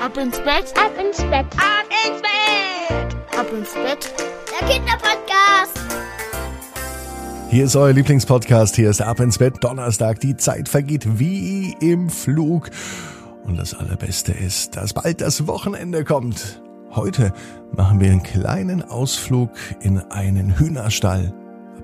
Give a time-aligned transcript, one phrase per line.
[0.00, 4.14] Ab ins Bett, ab ins Bett, ab ins Bett, ab ins Bett.
[4.50, 5.78] Der Kinderpodcast.
[7.50, 8.76] Hier ist euer Lieblingspodcast.
[8.76, 10.18] Hier ist Ab ins Bett Donnerstag.
[10.20, 12.70] Die Zeit vergeht wie im Flug.
[13.44, 16.62] Und das Allerbeste ist, dass bald das Wochenende kommt.
[16.92, 17.34] Heute
[17.72, 19.50] machen wir einen kleinen Ausflug
[19.82, 21.34] in einen Hühnerstall.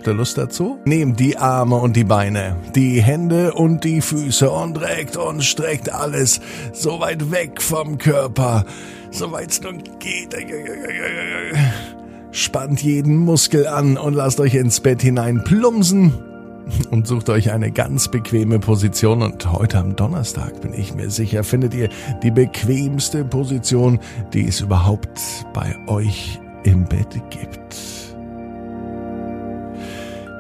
[0.07, 0.79] Habt ihr Lust dazu?
[0.85, 5.93] Nehmt die Arme und die Beine, die Hände und die Füße und reckt und streckt
[5.93, 6.41] alles
[6.73, 8.65] so weit weg vom Körper,
[9.11, 10.33] so weit es nun geht.
[12.31, 16.13] Spannt jeden Muskel an und lasst euch ins Bett hinein plumpsen
[16.93, 19.23] und sucht euch eine ganz bequeme Position.
[19.23, 21.89] Und heute am Donnerstag bin ich mir sicher, findet ihr
[22.23, 23.99] die bequemste Position,
[24.33, 25.21] die es überhaupt
[25.53, 28.06] bei euch im Bett gibt.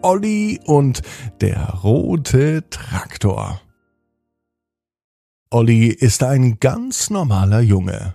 [0.07, 1.03] Olli und
[1.41, 3.61] der rote Traktor.
[5.51, 8.15] Olli ist ein ganz normaler Junge.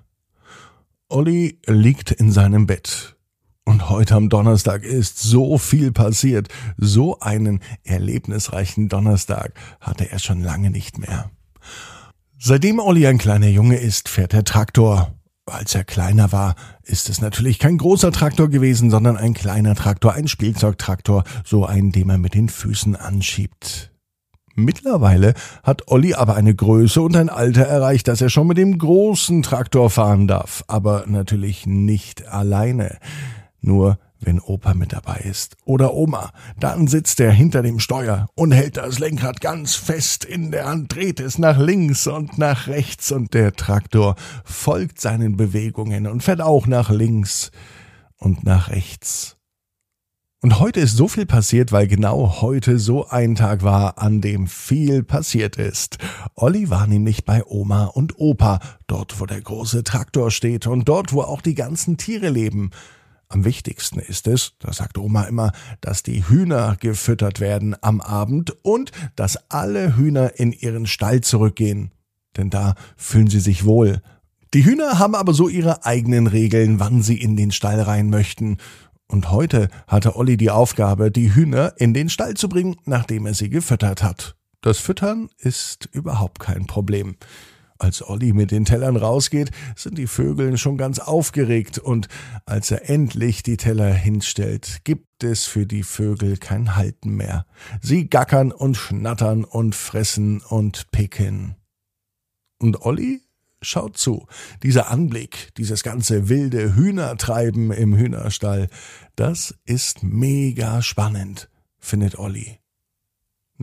[1.10, 3.18] Olli liegt in seinem Bett.
[3.66, 6.48] Und heute am Donnerstag ist so viel passiert.
[6.78, 9.52] So einen erlebnisreichen Donnerstag
[9.82, 11.30] hatte er schon lange nicht mehr.
[12.40, 15.14] Seitdem Olli ein kleiner Junge ist, fährt er Traktor.
[15.52, 20.14] Als er kleiner war, ist es natürlich kein großer Traktor gewesen, sondern ein kleiner Traktor,
[20.14, 23.92] ein Spielzeugtraktor, so einen, den man mit den Füßen anschiebt.
[24.56, 28.78] Mittlerweile hat Olli aber eine Größe und ein Alter erreicht, dass er schon mit dem
[28.78, 32.98] großen Traktor fahren darf, aber natürlich nicht alleine.
[33.62, 38.52] Nur wenn Opa mit dabei ist oder Oma, dann sitzt er hinter dem Steuer und
[38.52, 43.12] hält das Lenkrad ganz fest in der Hand, dreht es nach links und nach rechts
[43.12, 47.52] und der Traktor folgt seinen Bewegungen und fährt auch nach links
[48.18, 49.38] und nach rechts.
[50.44, 54.48] Und heute ist so viel passiert, weil genau heute so ein Tag war, an dem
[54.48, 56.00] viel passiert ist.
[56.34, 61.14] Olli war nämlich bei Oma und Opa, dort wo der große Traktor steht und dort
[61.14, 62.72] wo auch die ganzen Tiere leben.
[63.32, 68.54] Am wichtigsten ist es, das sagt Oma immer, dass die Hühner gefüttert werden am Abend
[68.62, 71.92] und dass alle Hühner in ihren Stall zurückgehen.
[72.36, 74.02] Denn da fühlen sie sich wohl.
[74.54, 78.58] Die Hühner haben aber so ihre eigenen Regeln, wann sie in den Stall rein möchten.
[79.08, 83.34] Und heute hatte Olli die Aufgabe, die Hühner in den Stall zu bringen, nachdem er
[83.34, 84.36] sie gefüttert hat.
[84.60, 87.16] Das Füttern ist überhaupt kein Problem.
[87.82, 92.10] Als Olli mit den Tellern rausgeht, sind die Vögel schon ganz aufgeregt und
[92.46, 97.48] als er endlich die Teller hinstellt, gibt es für die Vögel kein Halten mehr.
[97.82, 101.56] Sie gackern und schnattern und fressen und picken.
[102.60, 103.22] Und Olli
[103.64, 104.28] schaut zu.
[104.62, 108.68] Dieser Anblick, dieses ganze wilde Hühnertreiben im Hühnerstall,
[109.16, 111.50] das ist mega spannend,
[111.80, 112.61] findet Olli.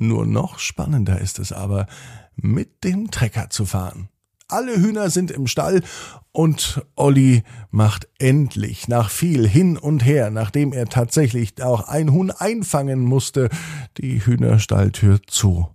[0.01, 1.89] Nur noch spannender ist es aber,
[2.37, 4.09] mit dem Trecker zu fahren.
[4.47, 5.83] Alle Hühner sind im Stall
[6.31, 12.31] und Olli macht endlich nach viel hin und her, nachdem er tatsächlich auch ein Huhn
[12.31, 13.49] einfangen musste,
[13.97, 15.69] die Hühnerstalltür zu.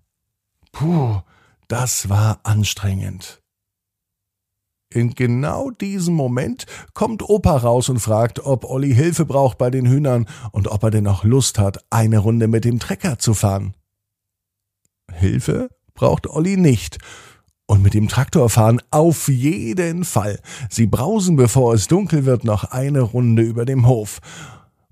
[0.72, 1.19] Puh,
[1.67, 3.41] das war anstrengend.
[4.89, 9.85] In genau diesem Moment kommt Opa raus und fragt, ob Olli Hilfe braucht bei den
[9.85, 13.75] Hühnern und ob er denn noch Lust hat, eine Runde mit dem Trecker zu fahren.
[15.13, 16.97] Hilfe braucht Olli nicht.
[17.66, 20.40] Und mit dem Traktor fahren auf jeden Fall.
[20.69, 24.19] Sie brausen, bevor es dunkel wird, noch eine Runde über dem Hof.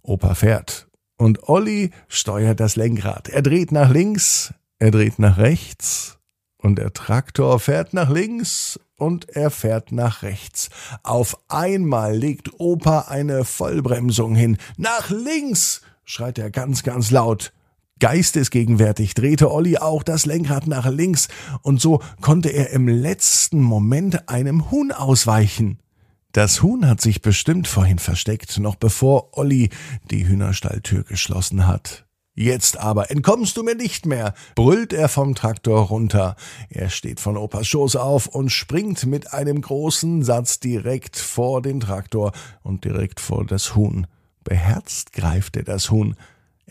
[0.02, 0.88] Opa fährt.
[1.18, 3.30] Und Olli steuert das Lenkrad.
[3.30, 6.18] Er dreht nach links, er dreht nach rechts.
[6.58, 10.70] Und der Traktor fährt nach links und er fährt nach rechts.
[11.04, 14.58] Auf einmal legt Opa eine Vollbremsung hin.
[14.78, 15.82] Nach links!
[16.06, 17.52] schreit er ganz, ganz laut.
[18.02, 21.28] Geistesgegenwärtig drehte Olli auch das Lenkrad nach links
[21.62, 25.78] und so konnte er im letzten Moment einem Huhn ausweichen.
[26.32, 29.70] Das Huhn hat sich bestimmt vorhin versteckt, noch bevor Olli
[30.10, 32.08] die Hühnerstalltür geschlossen hat.
[32.34, 36.36] Jetzt aber entkommst du mir nicht mehr, brüllt er vom Traktor runter.
[36.70, 41.82] Er steht von Opas Schoß auf und springt mit einem großen Satz direkt vor den
[41.82, 42.32] Traktor
[42.64, 44.08] und direkt vor das Huhn.
[44.44, 46.16] Beherzt greift er das Huhn.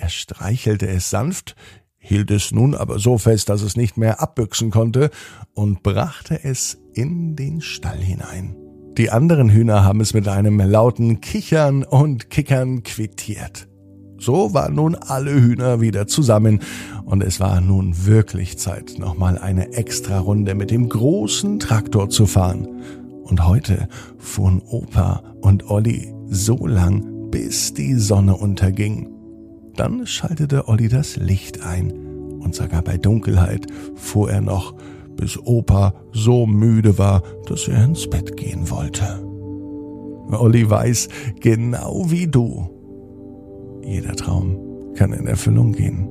[0.00, 1.56] Er streichelte es sanft,
[1.98, 5.10] hielt es nun aber so fest, dass es nicht mehr abbüchsen konnte,
[5.52, 8.56] und brachte es in den Stall hinein.
[8.96, 13.68] Die anderen Hühner haben es mit einem lauten Kichern und Kickern quittiert.
[14.18, 16.60] So waren nun alle Hühner wieder zusammen
[17.04, 22.24] und es war nun wirklich Zeit, nochmal eine extra Runde mit dem großen Traktor zu
[22.26, 22.66] fahren.
[23.22, 23.86] Und heute
[24.16, 29.19] fuhren Opa und Olli so lang, bis die Sonne unterging.
[29.76, 31.92] Dann schaltete Olli das Licht ein
[32.40, 34.74] und sogar bei Dunkelheit fuhr er noch
[35.16, 39.22] bis Opa so müde war, dass er ins Bett gehen wollte.
[40.32, 41.08] Olli weiß,
[41.40, 42.68] genau wie du.
[43.82, 44.56] Jeder Traum
[44.94, 46.08] kann in Erfüllung gehen.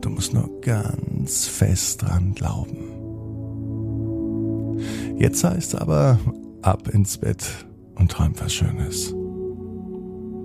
[0.00, 2.76] Du musst nur ganz fest dran glauben.
[5.16, 6.18] Jetzt heißt aber
[6.62, 9.14] ab ins Bett und träum was Schönes.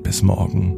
[0.04, 0.78] Bis morgen,